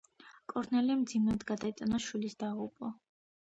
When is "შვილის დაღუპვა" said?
2.07-2.91